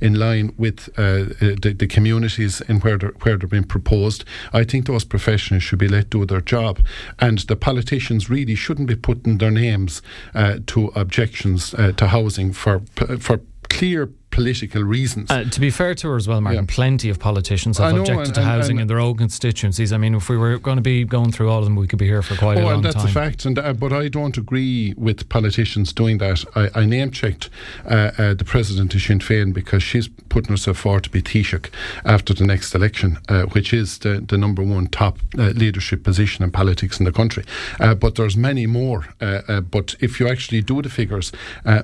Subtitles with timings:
[0.00, 4.24] in line with uh, the, the, communities in where they're, where they're being proposed.
[4.52, 6.80] I think those professionals should be let do their job,
[7.18, 10.02] and the politicians really shouldn't be putting their names
[10.34, 12.82] uh, to objections uh, to housing for
[13.18, 15.30] for clear political reasons.
[15.30, 16.74] Uh, to be fair to her as well, Martin, yeah.
[16.74, 19.94] plenty of politicians have know, objected and, to housing and, in their own constituencies.
[19.94, 21.98] I mean, if we were going to be going through all of them, we could
[21.98, 22.74] be here for quite oh, a long time.
[22.74, 23.06] and that's time.
[23.06, 23.46] a fact.
[23.46, 26.44] And uh, but I don't agree with politicians doing that.
[26.54, 27.48] I, I name checked
[27.86, 31.70] uh, uh, the president of Sinn Féin because she's putting herself forward to be Taoiseach
[32.04, 36.44] after the next election, uh, which is the, the number one top uh, leadership position
[36.44, 37.44] in politics in the country.
[37.78, 39.06] but there's many more.
[39.18, 41.32] but if you actually do the figures,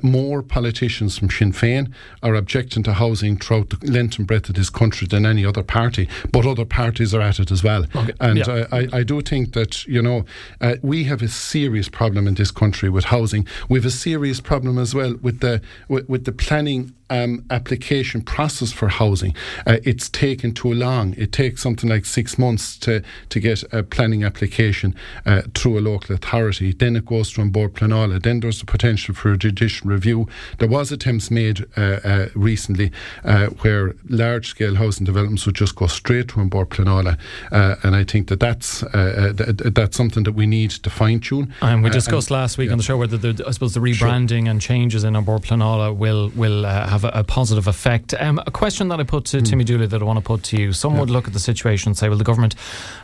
[0.03, 1.91] more politicians from Sinn Féin
[2.23, 5.63] are objecting to housing throughout the length and breadth of this country than any other
[5.63, 7.87] party, but other parties are at it as well.
[7.95, 8.13] Okay.
[8.21, 8.67] And yeah.
[8.73, 10.25] I, I, do think that, you know,
[10.61, 13.47] uh, we have a serious problem in this country with housing.
[13.69, 18.23] We have a serious problem as well with the, with, with the planning um, application
[18.23, 19.35] process for housing.
[19.67, 21.15] Uh, it's taken too long.
[21.19, 24.95] It takes something like six months to, to get a planning application
[25.27, 26.73] uh, through a local authority.
[26.73, 28.23] Then it goes to Bord Pleanála.
[28.23, 30.27] Then there's the potential for a judicial review.
[30.59, 32.91] There was attempts made uh, uh recently
[33.25, 37.19] uh, where large scale housing developments would just go straight to Bord Pleanála.
[37.51, 41.53] Uh, and I think that that's, th- that's something that we need to fine tune.
[41.61, 42.73] And we discussed last week yeah.
[42.73, 44.51] on the show whether the, I suppose the rebranding sure.
[44.51, 48.15] and changes in Bord Pleanála will, will have have a, a positive effect.
[48.19, 49.45] Um, a question that I put to mm.
[49.45, 50.73] Timmy Dooley that I want to put to you.
[50.73, 51.01] Some yeah.
[51.01, 52.55] would look at the situation and say, well, the government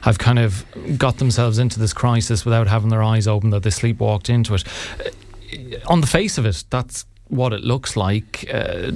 [0.02, 0.64] have kind of
[0.96, 4.64] got themselves into this crisis without having their eyes open, that they sleepwalked into it.
[5.00, 8.48] Uh, on the face of it, that's what it looks like.
[8.52, 8.92] Uh,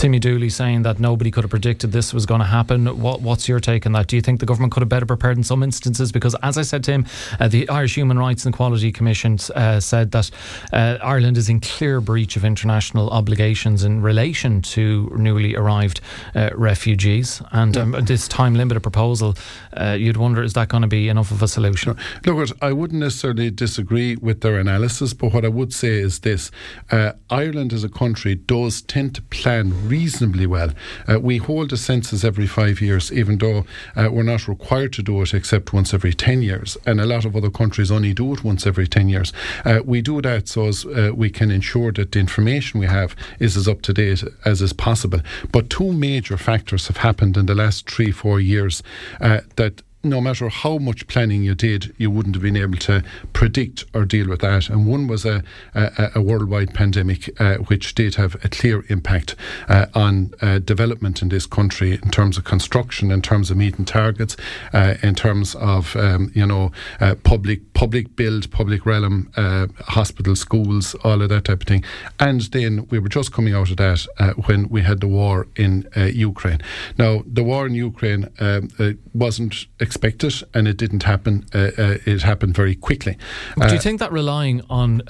[0.00, 2.86] Timmy Dooley saying that nobody could have predicted this was going to happen.
[3.02, 4.06] What, what's your take on that?
[4.06, 6.10] Do you think the government could have better prepared in some instances?
[6.10, 7.06] Because, as I said to him,
[7.38, 10.30] uh, the Irish Human Rights and Equality Commission uh, said that
[10.72, 16.00] uh, Ireland is in clear breach of international obligations in relation to newly arrived
[16.34, 17.42] uh, refugees.
[17.52, 19.36] And um, this time limited proposal,
[19.74, 21.94] uh, you'd wonder, is that going to be enough of a solution?
[22.24, 26.50] Look, I wouldn't necessarily disagree with their analysis, but what I would say is this
[26.90, 30.70] uh, Ireland as a country does tend to plan reasonably well.
[31.08, 35.02] Uh, we hold a census every five years, even though uh, we're not required to
[35.02, 36.78] do it except once every 10 years.
[36.86, 39.32] And a lot of other countries only do it once every 10 years.
[39.64, 43.16] Uh, we do that so as uh, we can ensure that the information we have
[43.38, 45.20] is as up to date as is possible.
[45.52, 48.82] But two major factors have happened in the last three, four years
[49.20, 53.02] uh, that no matter how much planning you did, you wouldn't have been able to
[53.32, 54.70] predict or deal with that.
[54.70, 55.42] And one was a,
[55.74, 59.36] a, a worldwide pandemic, uh, which did have a clear impact
[59.68, 63.84] uh, on uh, development in this country in terms of construction, in terms of meeting
[63.84, 64.36] targets,
[64.72, 70.40] uh, in terms of um, you know uh, public public build, public realm, uh, hospitals,
[70.40, 71.84] schools, all of that type of thing.
[72.18, 74.06] And then we were just coming out of that
[74.46, 76.60] when we had the war in Ukraine.
[76.96, 78.70] Now the war in Ukraine um,
[79.12, 81.44] wasn't expected, and it didn't happen.
[81.52, 83.16] Uh, uh, it happened very quickly.
[83.56, 85.02] Do you uh, think that relying on,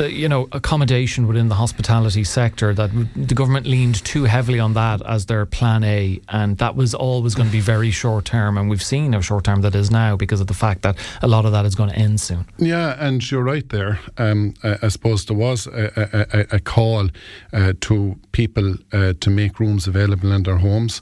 [0.00, 4.72] uh, you know, accommodation within the hospitality sector, that the government leaned too heavily on
[4.74, 8.56] that as their plan A, and that was always going to be very short term,
[8.56, 11.28] and we've seen how short term that is now because of the fact that a
[11.28, 12.46] lot of that is going to end soon.
[12.56, 14.00] Yeah, and you're right there.
[14.16, 17.10] Um, I, I, suppose there was a, a, a call
[17.52, 21.00] uh, to people uh, to make rooms available in their homes.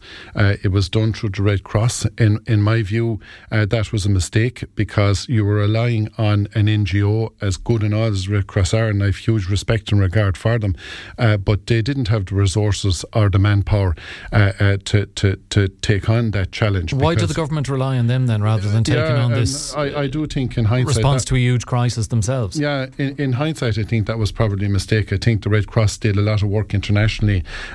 [0.64, 2.06] it was done through the Red Cross.
[2.18, 3.18] In in my view
[3.50, 7.94] uh, that was a mistake because you were relying on an NGO as good and
[7.94, 10.74] all as Red Cross are, and I have huge respect and regard for them,
[11.18, 13.94] uh, but they didn't have the resources or the manpower
[14.32, 16.92] uh, uh to, to, to take on that challenge.
[16.92, 19.74] Why did the government rely on them then rather than taking yeah, on this?
[19.74, 20.96] I, I, do think in hindsight.
[20.96, 22.58] Response that, to a huge crisis themselves.
[22.58, 25.12] Yeah, in, in hindsight, I think that was probably a mistake.
[25.12, 27.21] I think the Red Cross did a lot of work internationally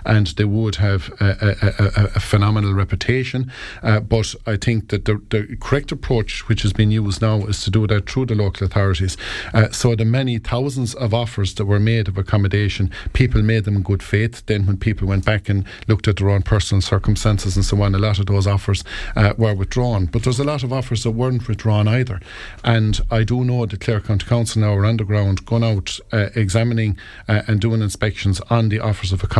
[0.06, 3.52] and they would have a, a, a, a phenomenal reputation,
[3.84, 7.63] uh, but I think that the, the correct approach, which has been used now, is
[7.63, 9.18] to do that through the local authorities.
[9.53, 13.75] Uh, so the many thousands of offers that were made of accommodation, people made them
[13.75, 14.46] in good faith.
[14.46, 17.95] Then when people went back and looked at their own personal circumstances and so on,
[17.95, 18.83] a lot of those offers
[19.16, 20.06] uh, were withdrawn.
[20.06, 22.19] But there's a lot of offers that weren't withdrawn either.
[22.63, 26.00] And I do know that Clare County Council now are on the ground, going out,
[26.12, 29.37] uh, examining uh, and doing inspections on the offers of accommodation.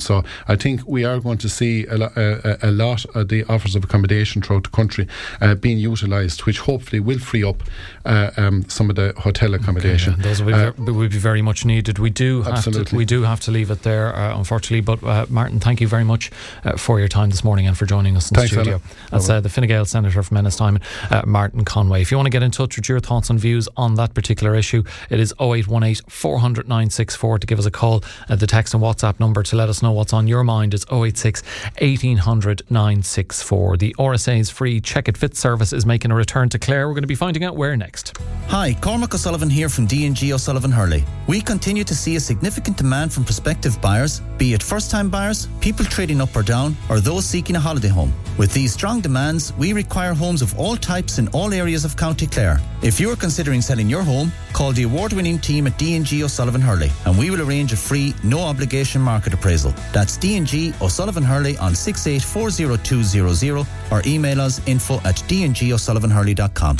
[0.00, 3.74] So I think we are going to see a, a, a lot of the offers
[3.76, 5.06] of accommodation throughout the country
[5.40, 7.62] uh, being utilised, which hopefully will free up
[8.04, 10.14] uh, um, some of the hotel accommodation.
[10.14, 11.98] Okay, those will be, uh, ver- will be, very much needed.
[11.98, 12.84] We do have absolutely.
[12.90, 14.80] to, we do have to leave it there, uh, unfortunately.
[14.80, 16.30] But uh, Martin, thank you very much
[16.64, 18.80] uh, for your time this morning and for joining us in Thanks, the studio.
[19.10, 20.80] That's the Fine Gael Senator from Ennistimon,
[21.26, 22.02] Martin Conway.
[22.02, 24.54] If you want to get in touch with your thoughts and views on that particular
[24.54, 28.02] issue, it is 0818 400 964 to give us a call.
[28.28, 30.86] the text and WhatsApp number number to let us know what's on your mind is
[30.90, 31.42] 086
[31.78, 33.76] 1800 964.
[33.76, 36.88] The RSA's free Check It Fits service is making a return to Clare.
[36.88, 38.16] We're going to be finding out where next.
[38.48, 41.04] Hi, Cormac O'Sullivan here from D&G O'Sullivan Hurley.
[41.26, 45.84] We continue to see a significant demand from prospective buyers, be it first-time buyers, people
[45.84, 48.14] trading up or down, or those seeking a holiday home.
[48.38, 52.26] With these strong demands, we require homes of all types in all areas of County
[52.26, 52.60] Clare.
[52.82, 56.90] If you are considering selling your home, call the award-winning team at D&G O'Sullivan Hurley
[57.04, 59.74] and we will arrange a free, no obligation market appraisal.
[59.92, 66.76] That's D&G O'Sullivan Hurley on 6840200 or email us info at dngosullivanhurley.com.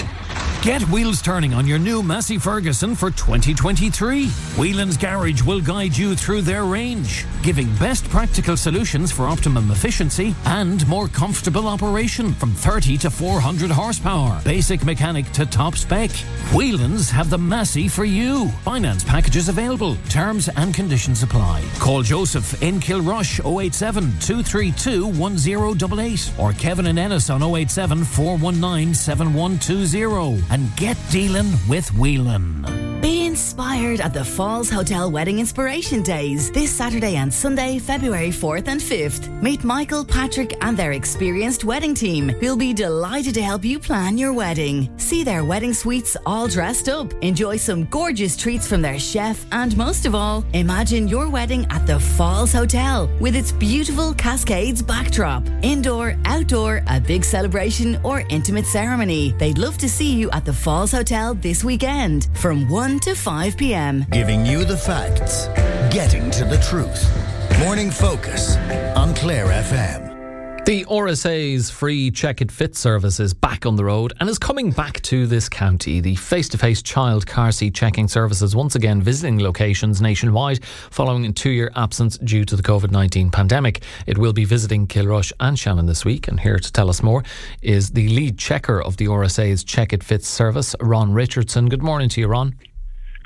[0.63, 4.29] Get wheels turning on your new Massey Ferguson for 2023.
[4.59, 10.35] Whelan's Garage will guide you through their range, giving best practical solutions for optimum efficiency
[10.45, 16.11] and more comfortable operation from 30 to 400 horsepower, basic mechanic to top spec.
[16.53, 18.49] Whelan's have the Massey for you.
[18.65, 19.97] Finance packages available.
[20.09, 21.63] Terms and conditions apply.
[21.79, 30.45] Call Joseph in Kilrush 087 232 1088 or Kevin and Ennis on 087 419 7120
[30.51, 33.01] and get dealing with Whelan.
[33.01, 38.67] Be inspired at the Falls Hotel Wedding Inspiration Days this Saturday and Sunday, February 4th
[38.67, 39.43] and 5th.
[39.43, 44.17] Meet Michael, Patrick, and their experienced wedding team who'll be delighted to help you plan
[44.17, 44.89] your wedding.
[44.97, 49.77] See their wedding suites all dressed up, enjoy some gorgeous treats from their chef, and
[49.77, 55.47] most of all, imagine your wedding at the Falls Hotel with its beautiful Cascades backdrop.
[55.61, 59.33] Indoor, outdoor, a big celebration, or intimate ceremony.
[59.33, 63.57] They'd love to see you at the Falls Hotel this weekend from 1 to 5
[63.57, 64.07] p.m.
[64.13, 65.49] Giving you the facts,
[65.93, 67.11] getting to the truth.
[67.59, 68.55] Morning Focus
[68.95, 70.65] on Clare FM.
[70.65, 74.71] The RSA's free Check It Fits service is back on the road and is coming
[74.71, 75.99] back to this county.
[75.99, 80.65] The face to face child car seat checking service is once again visiting locations nationwide
[80.65, 83.83] following a two year absence due to the COVID 19 pandemic.
[84.07, 86.29] It will be visiting Kilrush and Shannon this week.
[86.29, 87.25] And here to tell us more
[87.61, 91.69] is the lead checker of the RSA's Check It Fits service, Ron Richardson.
[91.69, 92.55] Good morning to you, Ron.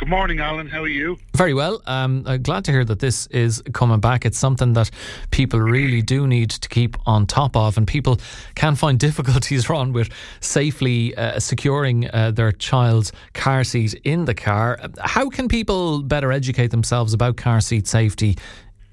[0.01, 0.67] Good morning, Alan.
[0.67, 1.19] How are you?
[1.37, 1.83] Very well.
[1.85, 4.25] Um, uh, glad to hear that this is coming back.
[4.25, 4.91] It's something that
[5.31, 8.19] people really do need to keep on top of, and people
[8.55, 10.09] can find difficulties, Ron, with
[10.41, 14.81] safely uh, securing uh, their child's car seat in the car.
[15.03, 18.39] How can people better educate themselves about car seat safety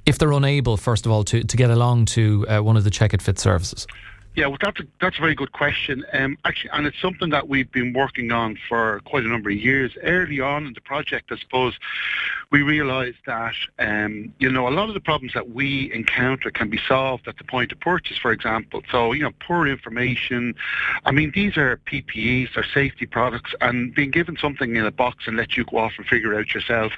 [0.05, 2.91] if they're unable, first of all, to, to get along to uh, one of the
[2.91, 3.87] Check It Fit services?
[4.37, 6.05] Yeah, well, that's a, that's a very good question.
[6.13, 9.55] Um, actually, and it's something that we've been working on for quite a number of
[9.55, 9.97] years.
[10.03, 11.73] Early on in the project, I suppose,
[12.51, 16.69] we realised that um, you know a lot of the problems that we encounter can
[16.69, 18.83] be solved at the point of purchase, for example.
[18.91, 20.53] So you know, poor information.
[21.03, 25.23] I mean, these are PPEs, they're safety products, and being given something in a box
[25.25, 26.93] and let you go off and figure it out yourself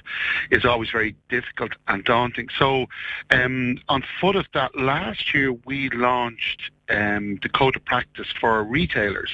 [0.51, 2.49] is always very difficult and daunting.
[2.59, 2.87] So,
[3.31, 8.63] um, on foot of that, last year we launched um, the code of practice for
[8.63, 9.31] retailers.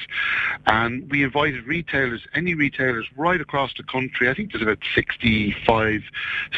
[0.66, 4.28] And we invited retailers, any retailers right across the country.
[4.28, 6.02] I think there's about 65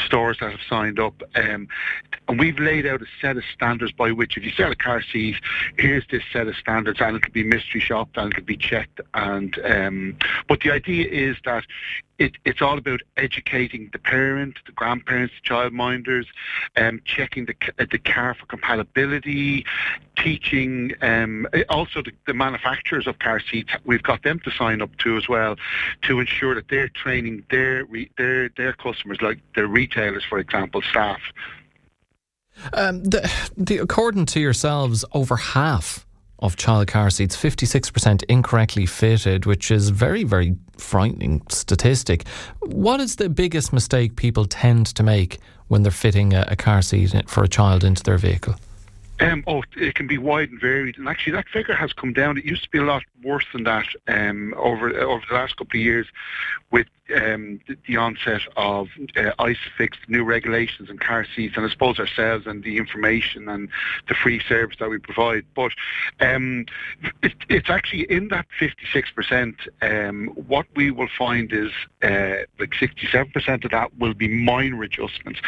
[0.06, 1.22] stores that have signed up.
[1.34, 1.68] Um,
[2.28, 5.02] and we've laid out a set of standards by which if you sell a car
[5.02, 5.36] seat,
[5.78, 9.00] here's this set of standards and it'll be mystery shopped and it'll be checked.
[9.14, 10.16] And um,
[10.48, 11.64] But the idea is that
[12.18, 16.26] it, it's all about educating the parent, the grandparents, the childminders,
[16.76, 19.64] um, checking the, the car for compatibility,
[20.16, 23.72] teaching um, also the, the, manufacturers of car seats.
[23.84, 25.56] We've got them to sign up to as well
[26.02, 31.20] to ensure that they're training their their their customers, like their retailers, for example, staff.
[32.72, 36.07] Um, the, the, according to yourselves, over half
[36.38, 42.26] of child car seats, 56% incorrectly fitted, which is very, very frightening statistic.
[42.60, 46.82] What is the biggest mistake people tend to make when they're fitting a, a car
[46.82, 48.54] seat for a child into their vehicle?
[49.20, 52.38] Um, oh, it can be wide and varied, and actually that figure has come down.
[52.38, 55.76] It used to be a lot worse than that um, over over the last couple
[55.76, 56.06] of years,
[56.70, 56.86] with
[57.16, 62.46] um, the, onset of uh, ISOFIX, new regulations and car seats, and I suppose ourselves
[62.46, 63.68] and the information and
[64.08, 65.44] the free service that we provide.
[65.54, 65.72] But
[66.20, 66.66] um,
[67.22, 71.70] it, it's actually in that 56%, um, what we will find is
[72.02, 75.40] uh, like 67% of that will be minor adjustments.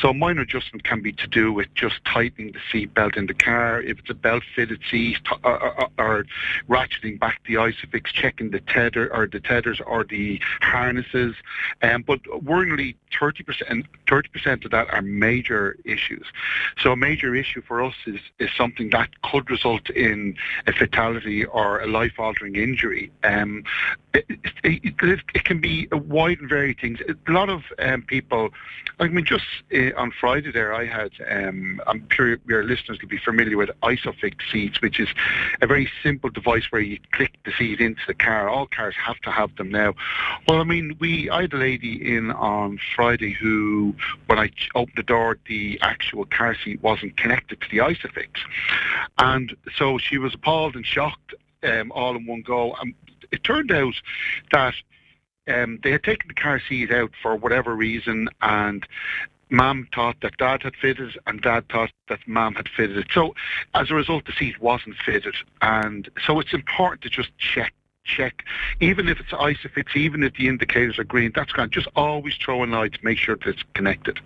[0.00, 3.34] So minor adjustment can be to do with just tightening the seat belt in the
[3.34, 6.26] car, if it's a belt fitted seat, or, or, or
[6.68, 12.22] ratcheting back the ISOFIX, checking the tether or the tethers or the harness um, but
[12.24, 16.26] worryingly, 30%, 30% of that are major issues.
[16.78, 20.36] So a major issue for us is, is something that could result in
[20.66, 23.10] a fatality or a life-altering injury.
[23.24, 23.64] Um,
[24.16, 26.98] it, it, it, can be a wide and varied things.
[27.00, 28.50] A lot of um, people,
[28.98, 29.44] I mean, just
[29.74, 33.70] uh, on Friday there, I had, um, I'm sure your listeners will be familiar with
[33.82, 35.08] Isofix seats, which is
[35.60, 38.48] a very simple device where you click the seat into the car.
[38.48, 39.94] All cars have to have them now.
[40.48, 43.94] Well, I mean, we, I had a lady in on Friday who,
[44.26, 48.28] when I opened the door, the actual car seat wasn't connected to the Isofix.
[49.18, 51.34] And so she was appalled and shocked
[51.66, 52.74] um, all in one go.
[52.80, 52.94] And
[53.32, 53.94] it turned out
[54.52, 54.74] that
[55.48, 58.86] um, they had taken the car seat out for whatever reason, and
[59.50, 63.06] Mom thought that Dad had fitted, and Dad thought that Mom had fitted it.
[63.12, 63.34] So,
[63.74, 67.72] as a result, the seat wasn't fitted, and so it's important to just check
[68.06, 68.44] check,
[68.80, 71.72] even if it's isofix, even if the indicators are green, that's grand.
[71.72, 74.20] Just always throw a light to make sure that it's connected.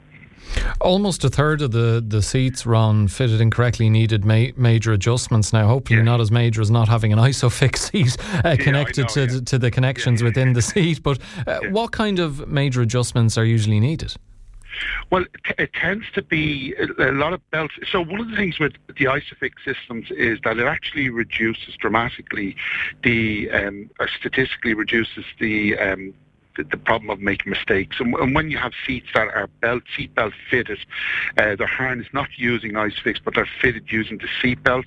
[0.81, 5.67] Almost a third of the, the seats, Ron, fitted incorrectly needed ma- major adjustments now.
[5.69, 6.05] Hopefully, yeah.
[6.05, 9.41] not as major as not having an ISOFIX seat uh, connected know, to, yeah.
[9.47, 11.03] to the connections yeah, within the seat.
[11.03, 14.15] But uh, what kind of major adjustments are usually needed?
[15.11, 17.75] Well, it, it, tends to be a, lot of belts.
[17.91, 22.57] So one of the things with the Isofix systems is that it actually reduces dramatically
[23.03, 26.15] the, um, or statistically reduces the um,
[26.57, 27.97] the, the problem of making mistakes.
[28.01, 30.79] And, and, when you have seats that are belt seat belt fitted,
[31.39, 34.87] uh, harness not using ISOFIX, but they're fitted using the seat belt,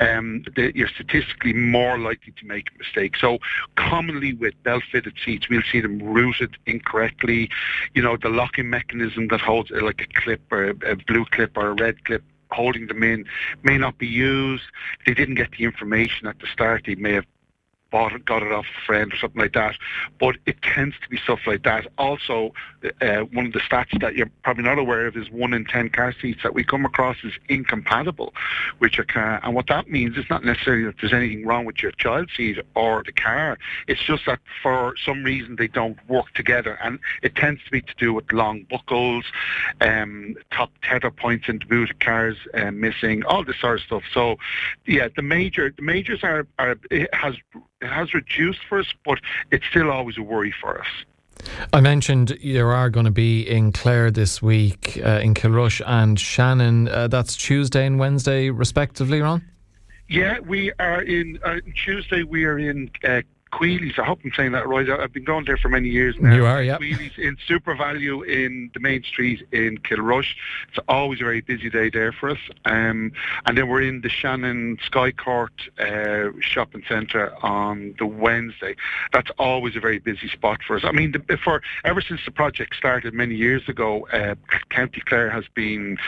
[0.00, 3.16] um, you're statistically more likely to make a mistake.
[3.16, 3.38] So
[3.76, 7.50] commonly with belt fitted seats, we'll see them routed incorrectly.
[7.94, 11.24] You know, the locking mechanism that holds uh, like a clip or a, a blue
[11.26, 13.24] clip or a red clip holding them in
[13.62, 14.64] may not be used.
[15.06, 16.84] They didn't get the information at the start.
[16.86, 17.26] They may have
[17.92, 19.76] bought it, got it off a friend or something like that.
[20.18, 21.86] But it tends to be stuff like that.
[21.98, 22.52] Also,
[23.00, 25.90] uh, one of the stats that you're probably not aware of is one in ten
[25.90, 28.34] car seats that we come across is incompatible
[28.80, 29.40] with your car.
[29.44, 32.58] And what that means is not necessarily that there's anything wrong with your child seat
[32.74, 33.58] or the car.
[33.86, 36.78] It's just that for some reason they don't work together.
[36.82, 39.24] And it tends to be to do with long buckles,
[39.80, 43.84] um, top tether points in the boot of cars uh, missing, all this sort of
[43.84, 44.02] stuff.
[44.12, 44.36] So,
[44.86, 47.34] yeah, the major the majors are, are it has
[47.82, 49.18] it has reduced for us, but
[49.50, 50.86] it's still always a worry for us.
[51.72, 56.18] I mentioned there are going to be in Clare this week, uh, in Kilrush and
[56.18, 56.88] Shannon.
[56.88, 59.42] Uh, that's Tuesday and Wednesday, respectively, Ron?
[60.08, 62.22] Yeah, we are in uh, Tuesday.
[62.22, 63.22] We are in uh,
[63.52, 63.98] Queelys.
[63.98, 64.88] I hope I'm saying that right.
[64.88, 66.34] I've been going there for many years now.
[66.34, 66.78] You are, yeah.
[66.78, 70.34] Queelys in SuperValu in the main street in Kilrush.
[70.68, 72.38] It's always a very busy day there for us.
[72.64, 73.12] Um,
[73.44, 78.74] and then we're in the Shannon Sky Court uh, shopping centre on the Wednesday.
[79.12, 80.82] That's always a very busy spot for us.
[80.84, 84.34] I mean, the, for ever since the project started many years ago, uh,
[84.70, 85.98] County Clare has been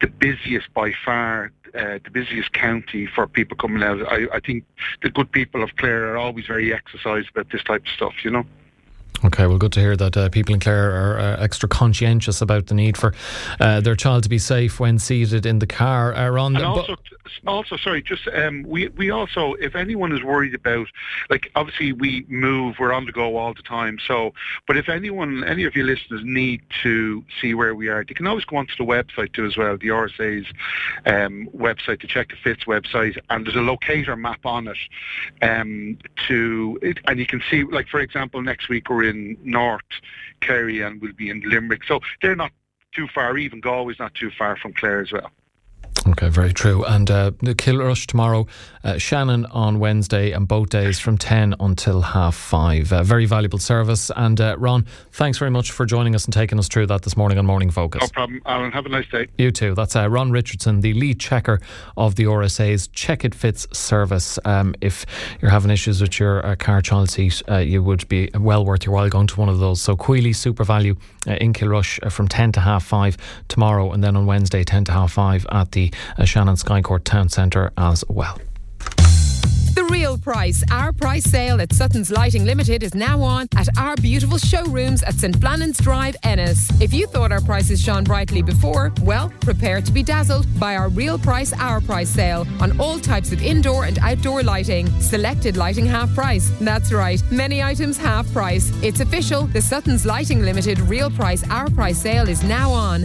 [0.00, 4.00] the busiest by far uh, the busiest county for people coming out.
[4.10, 4.64] I, I think
[5.02, 8.30] the good people of Clare are always very exercised about this type of stuff, you
[8.30, 8.44] know.
[9.24, 12.66] Okay, well, good to hear that uh, people in Clare are uh, extra conscientious about
[12.66, 13.14] the need for
[13.60, 16.12] uh, their child to be safe when seated in the car.
[16.32, 16.96] Ron, and also,
[17.46, 20.88] also, sorry, just um, we we also, if anyone is worried about,
[21.30, 23.98] like, obviously we move, we're on the go all the time.
[24.06, 24.34] So,
[24.66, 28.26] but if anyone, any of your listeners need to see where we are, they can
[28.26, 30.46] always go onto the website too as well, the RSA's
[31.06, 34.78] um, website, the Check the Fits website, and there's a locator map on it
[35.42, 39.82] um, to, it, and you can see, like, for example, next week we're in North
[40.40, 41.84] Kerry and we'll be in Limerick.
[41.84, 42.52] So they're not
[42.92, 43.36] too far.
[43.38, 45.30] Even Galway's not too far from Clare as well.
[46.10, 46.84] Okay, very true.
[46.84, 48.46] And uh, the Kilrush tomorrow,
[48.84, 52.92] uh, Shannon on Wednesday, and both days from 10 until half five.
[52.92, 54.10] Uh, very valuable service.
[54.14, 57.16] And uh, Ron, thanks very much for joining us and taking us through that this
[57.16, 58.02] morning on Morning Focus.
[58.02, 58.70] No problem, Alan.
[58.70, 59.26] Have a nice day.
[59.36, 59.74] You too.
[59.74, 61.60] That's uh, Ron Richardson, the lead checker
[61.96, 64.38] of the RSA's Check It Fits service.
[64.44, 65.06] Um, if
[65.42, 68.94] you're having issues with your uh, car child seat, you would be well worth your
[68.94, 69.80] while going to one of those.
[69.80, 70.96] So Queely SuperValu
[71.26, 73.16] in Kilrush from 10 to half five
[73.48, 75.92] tomorrow, and then on Wednesday, 10 to half five at the
[76.24, 78.38] Shannon Skycourt Town Centre as well.
[79.76, 83.94] The real price, our price sale at Sutton's Lighting Limited is now on at our
[83.96, 86.70] beautiful showrooms at St Flannan's Drive, Ennis.
[86.80, 90.88] If you thought our prices shone brightly before, well, prepare to be dazzled by our
[90.88, 94.88] real price, our price sale on all types of indoor and outdoor lighting.
[94.98, 96.50] Selected lighting half price.
[96.58, 98.72] That's right, many items half price.
[98.82, 99.42] It's official.
[99.42, 103.04] The Sutton's Lighting Limited real price, our price sale is now on.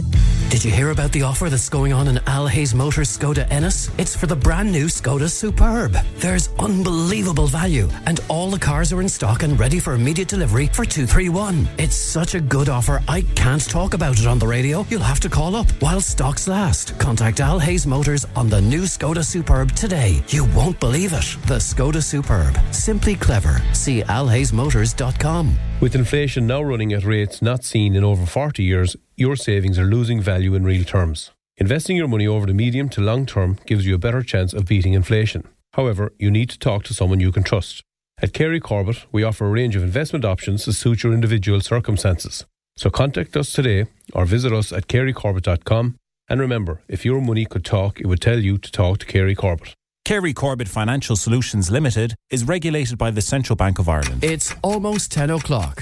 [0.52, 3.90] Did you hear about the offer that's going on in Al Hayes Motors Skoda Ennis?
[3.96, 5.96] It's for the brand new Skoda Superb.
[6.16, 10.66] There's unbelievable value, and all the cars are in stock and ready for immediate delivery
[10.66, 11.66] for 231.
[11.78, 14.84] It's such a good offer, I can't talk about it on the radio.
[14.90, 16.98] You'll have to call up while stocks last.
[16.98, 20.22] Contact Al Hayes Motors on the new Skoda Superb today.
[20.28, 21.34] You won't believe it.
[21.46, 22.58] The Skoda Superb.
[22.74, 23.62] Simply clever.
[23.72, 25.56] See alhayesmotors.com.
[25.80, 29.84] With inflation now running at rates not seen in over 40 years, your savings are
[29.84, 31.30] losing value in real terms.
[31.56, 34.66] Investing your money over the medium to long term gives you a better chance of
[34.66, 35.46] beating inflation.
[35.74, 37.84] However, you need to talk to someone you can trust.
[38.20, 42.44] At Kerry Corbett, we offer a range of investment options to suit your individual circumstances.
[42.76, 45.94] So contact us today or visit us at kerrycorbett.com.
[46.28, 49.36] And remember, if your money could talk, it would tell you to talk to Kerry
[49.36, 49.74] Corbett.
[50.04, 54.24] Kerry Corbett Financial Solutions Limited is regulated by the Central Bank of Ireland.
[54.24, 55.80] It's almost 10 o'clock.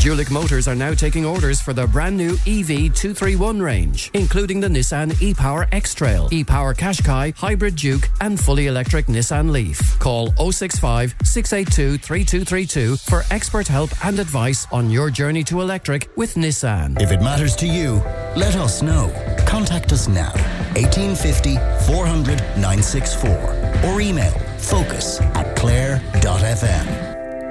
[0.00, 4.68] Julick Motors are now taking orders for their brand new EV 231 range, including the
[4.68, 9.98] Nissan e-Power X-Trail, e-Power Qashqai, Hybrid Juke and fully electric Nissan Leaf.
[9.98, 16.34] Call 065 682 3232 for expert help and advice on your journey to electric with
[16.36, 16.98] Nissan.
[16.98, 17.96] If it matters to you,
[18.36, 19.12] let us know.
[19.46, 20.32] Contact us now.
[20.76, 27.10] 1850 400 964 or email focus at clare.fm.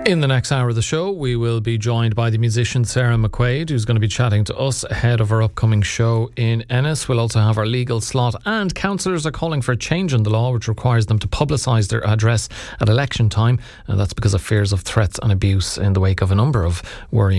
[0.09, 3.15] In the next hour of the show, we will be joined by the musician Sarah
[3.15, 7.07] McQuaid, who's going to be chatting to us ahead of our upcoming show in Ennis.
[7.07, 10.31] We'll also have our legal slot, and councillors are calling for a change in the
[10.31, 12.49] law which requires them to publicise their address
[12.79, 13.59] at election time.
[13.85, 16.65] And that's because of fears of threats and abuse in the wake of a number
[16.65, 17.38] of worrying